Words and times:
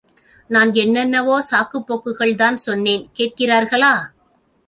நான் 0.49 0.73
என்னென்னவோ 0.73 1.35
சாக்குப் 1.41 1.85
போக்குகள்தான் 1.87 2.57
சொன்னேன் 2.65 3.05
கேட்கிறார்களா? 3.19 3.93